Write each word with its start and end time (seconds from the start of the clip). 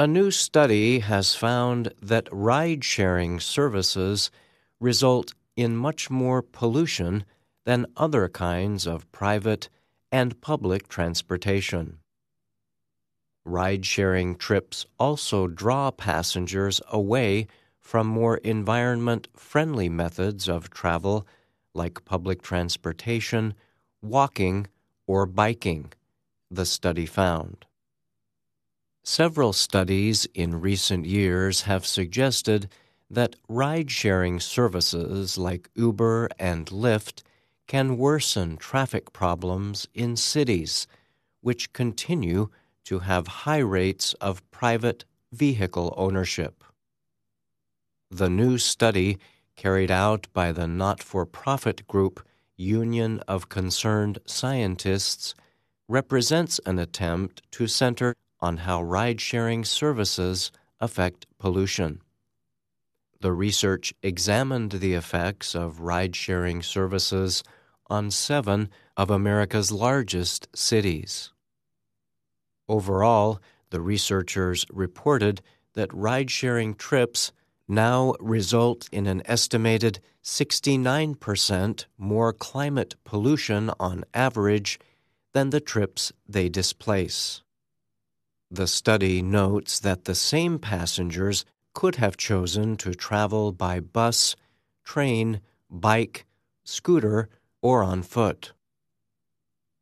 A 0.00 0.06
new 0.06 0.30
study 0.30 1.00
has 1.00 1.34
found 1.34 1.92
that 2.00 2.26
ride 2.32 2.82
sharing 2.84 3.38
services 3.38 4.30
result 4.80 5.34
in 5.56 5.76
much 5.76 6.08
more 6.08 6.40
pollution 6.40 7.26
than 7.66 7.84
other 7.98 8.26
kinds 8.30 8.86
of 8.86 9.12
private 9.12 9.68
and 10.10 10.40
public 10.40 10.88
transportation. 10.88 11.98
Ride 13.44 13.84
sharing 13.84 14.36
trips 14.36 14.86
also 14.98 15.46
draw 15.46 15.90
passengers 15.90 16.80
away 16.90 17.46
from 17.78 18.06
more 18.06 18.38
environment 18.38 19.28
friendly 19.36 19.90
methods 19.90 20.48
of 20.48 20.70
travel 20.70 21.26
like 21.74 22.06
public 22.06 22.40
transportation, 22.40 23.52
walking, 24.00 24.66
or 25.06 25.26
biking, 25.26 25.92
the 26.50 26.64
study 26.64 27.04
found. 27.04 27.66
Several 29.10 29.52
studies 29.52 30.24
in 30.34 30.60
recent 30.60 31.04
years 31.04 31.62
have 31.62 31.84
suggested 31.84 32.68
that 33.10 33.34
ride 33.48 33.90
sharing 33.90 34.38
services 34.38 35.36
like 35.36 35.68
Uber 35.74 36.28
and 36.38 36.66
Lyft 36.66 37.24
can 37.66 37.98
worsen 37.98 38.56
traffic 38.56 39.12
problems 39.12 39.88
in 39.94 40.14
cities, 40.14 40.86
which 41.40 41.72
continue 41.72 42.50
to 42.84 43.00
have 43.00 43.42
high 43.42 43.58
rates 43.58 44.14
of 44.20 44.48
private 44.52 45.04
vehicle 45.32 45.92
ownership. 45.96 46.62
The 48.12 48.30
new 48.30 48.58
study, 48.58 49.18
carried 49.56 49.90
out 49.90 50.28
by 50.32 50.52
the 50.52 50.68
not 50.68 51.02
for 51.02 51.26
profit 51.26 51.88
group 51.88 52.24
Union 52.56 53.18
of 53.26 53.48
Concerned 53.48 54.20
Scientists, 54.24 55.34
represents 55.88 56.60
an 56.64 56.78
attempt 56.78 57.42
to 57.50 57.66
center 57.66 58.14
on 58.40 58.58
how 58.58 58.82
ride 58.82 59.20
sharing 59.20 59.64
services 59.64 60.50
affect 60.80 61.26
pollution. 61.38 62.00
The 63.20 63.32
research 63.32 63.92
examined 64.02 64.72
the 64.72 64.94
effects 64.94 65.54
of 65.54 65.80
ride 65.80 66.16
sharing 66.16 66.62
services 66.62 67.42
on 67.88 68.10
seven 68.10 68.70
of 68.96 69.10
America's 69.10 69.70
largest 69.70 70.48
cities. 70.54 71.32
Overall, 72.68 73.40
the 73.70 73.80
researchers 73.80 74.64
reported 74.72 75.42
that 75.74 75.92
ride 75.92 76.30
sharing 76.30 76.74
trips 76.74 77.32
now 77.68 78.14
result 78.20 78.88
in 78.90 79.06
an 79.06 79.22
estimated 79.26 80.00
69% 80.22 81.86
more 81.98 82.32
climate 82.32 82.94
pollution 83.04 83.70
on 83.78 84.04
average 84.12 84.78
than 85.32 85.50
the 85.50 85.60
trips 85.60 86.12
they 86.28 86.48
displace. 86.48 87.42
The 88.50 88.66
study 88.66 89.22
notes 89.22 89.78
that 89.78 90.04
the 90.06 90.14
same 90.14 90.58
passengers 90.58 91.44
could 91.72 91.96
have 91.96 92.16
chosen 92.16 92.76
to 92.78 92.94
travel 92.94 93.52
by 93.52 93.78
bus, 93.78 94.34
train, 94.84 95.40
bike, 95.70 96.26
scooter, 96.64 97.28
or 97.62 97.84
on 97.84 98.02
foot. 98.02 98.52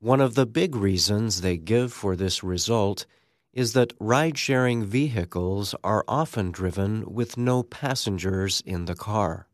One 0.00 0.20
of 0.20 0.34
the 0.34 0.46
big 0.46 0.74
reasons 0.74 1.40
they 1.40 1.56
give 1.56 1.92
for 1.92 2.16
this 2.16 2.42
result 2.42 3.06
is 3.52 3.72
that 3.72 3.94
ride 4.00 4.36
sharing 4.36 4.84
vehicles 4.84 5.74
are 5.82 6.04
often 6.08 6.50
driven 6.50 7.04
with 7.06 7.36
no 7.38 7.62
passengers 7.62 8.62
in 8.66 8.84
the 8.84 8.94
car. 8.94 9.46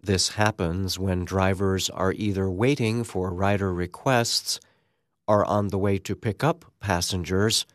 This 0.00 0.30
happens 0.30 0.98
when 0.98 1.24
drivers 1.24 1.90
are 1.90 2.12
either 2.12 2.48
waiting 2.48 3.02
for 3.02 3.34
rider 3.34 3.74
requests, 3.74 4.60
are 5.28 5.44
on 5.44 5.68
the 5.68 5.78
way 5.78 5.98
to 5.98 6.14
pick 6.14 6.44
up 6.44 6.64
passengers, 6.80 7.66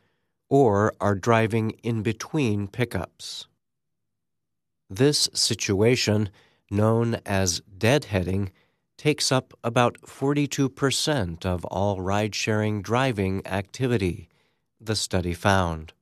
or 0.49 0.93
are 0.99 1.15
driving 1.15 1.71
in 1.83 2.01
between 2.01 2.67
pickups. 2.67 3.47
This 4.89 5.29
situation, 5.33 6.29
known 6.69 7.21
as 7.25 7.61
deadheading, 7.77 8.49
takes 8.97 9.31
up 9.31 9.53
about 9.63 9.99
42% 10.01 11.45
of 11.45 11.65
all 11.65 12.01
ride 12.01 12.35
sharing 12.35 12.81
driving 12.81 13.45
activity, 13.47 14.29
the 14.79 14.95
study 14.95 15.33
found. 15.33 15.93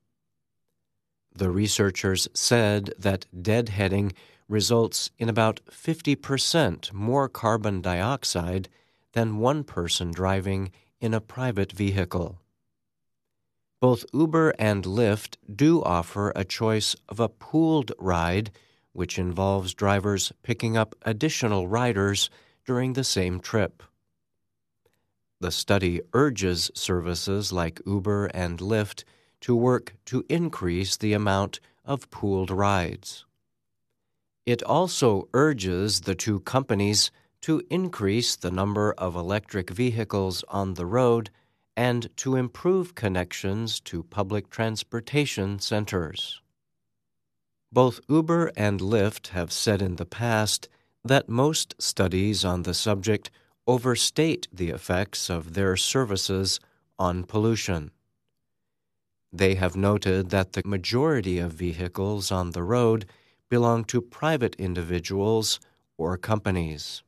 The 1.36 1.50
researchers 1.50 2.28
said 2.34 2.94
that 2.98 3.26
deadheading 3.34 4.14
results 4.50 5.12
in 5.20 5.30
about 5.30 5.62
50% 5.72 6.92
more 6.92 7.30
carbon 7.30 7.82
dioxide 7.82 8.68
than 9.14 9.38
one 9.38 9.64
person 9.64 10.12
driving 10.12 10.72
in 11.02 11.14
a 11.14 11.22
private 11.22 11.72
vehicle. 11.72 12.40
Both 13.82 14.06
Uber 14.14 14.54
and 14.60 14.84
Lyft 14.84 15.38
do 15.54 15.82
offer 15.84 16.34
a 16.36 16.44
choice 16.44 16.96
of 17.08 17.20
a 17.20 17.30
pooled 17.30 17.92
ride, 17.98 18.52
which 18.92 19.18
involves 19.18 19.74
drivers 19.74 20.34
picking 20.44 20.76
up 20.76 20.96
additional 21.04 21.68
riders 21.68 22.30
during 22.66 22.94
the 22.94 23.06
same 23.06 23.40
trip. 23.40 23.82
The 25.40 25.52
study 25.52 26.02
urges 26.14 26.70
services 26.76 27.54
like 27.54 27.82
Uber 27.86 28.26
and 28.28 28.60
Lyft 28.60 29.06
to 29.42 29.56
work 29.56 29.96
to 30.06 30.26
increase 30.28 30.98
the 30.98 31.14
amount 31.14 31.62
of 31.86 32.12
pooled 32.12 32.52
rides. 32.52 33.26
It 34.46 34.62
also 34.64 35.30
urges 35.34 36.02
the 36.02 36.16
two 36.16 36.42
companies 36.42 37.12
to 37.42 37.62
increase 37.70 38.36
the 38.36 38.52
number 38.52 38.94
of 38.98 39.16
electric 39.16 39.70
vehicles 39.70 40.44
on 40.50 40.74
the 40.74 40.86
road 40.86 41.30
and 41.78 42.10
to 42.18 42.36
improve 42.36 42.96
connections 42.96 43.80
to 43.80 44.04
public 44.04 44.50
transportation 44.50 45.60
centers. 45.60 46.42
Both 47.72 48.02
Uber 48.10 48.52
and 48.58 48.82
Lyft 48.82 49.28
have 49.28 49.52
said 49.52 49.82
in 49.82 49.96
the 49.96 50.06
past 50.06 50.68
that 51.06 51.30
most 51.30 51.76
studies 51.80 52.44
on 52.44 52.64
the 52.64 52.74
subject 52.74 53.32
overstate 53.66 54.48
the 54.52 54.70
effects 54.70 55.30
of 55.30 55.54
their 55.54 55.78
services 55.78 56.60
on 56.98 57.24
pollution. 57.24 57.92
They 59.32 59.56
have 59.56 59.76
noted 59.76 60.32
that 60.32 60.54
the 60.54 60.64
majority 60.66 61.38
of 61.38 61.54
vehicles 61.54 62.32
on 62.32 62.52
the 62.52 62.64
road 62.64 63.06
belong 63.48 63.86
to 63.86 64.02
private 64.02 64.56
individuals 64.56 65.60
or 65.98 66.18
companies. 66.18 67.04